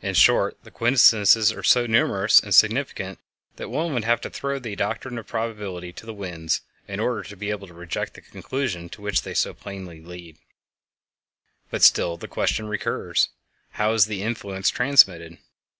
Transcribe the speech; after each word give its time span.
In 0.00 0.14
short, 0.14 0.62
the 0.62 0.70
coincidences 0.70 1.50
are 1.50 1.64
so 1.64 1.88
numerous 1.88 2.38
and 2.38 2.54
significant 2.54 3.18
that 3.56 3.68
one 3.68 3.92
would 3.94 4.04
have 4.04 4.20
to 4.20 4.30
throw 4.30 4.60
the 4.60 4.76
doctrine 4.76 5.18
of 5.18 5.26
probability 5.26 5.92
to 5.94 6.06
the 6.06 6.14
winds 6.14 6.60
in 6.86 7.00
order 7.00 7.24
to 7.24 7.36
be 7.36 7.50
able 7.50 7.66
to 7.66 7.74
reject 7.74 8.14
the 8.14 8.20
conclusion 8.20 8.88
to 8.90 9.02
which 9.02 9.22
they 9.22 9.34
so 9.34 9.52
plainly 9.54 10.00
lead. 10.00 10.38
[Illustration: 11.72 11.72
Auroral 11.72 11.72
curtain 11.72 11.72
seen 11.72 11.72
in 11.72 11.72
Scandinavia] 11.72 11.72
But 11.72 11.82
still 11.82 12.16
the 12.16 12.28
question 12.28 12.68
recurs: 13.08 13.28
How 13.72 13.92
is 13.94 14.06
the 14.06 14.22
influence 14.22 14.70
transmitted? 14.70 15.38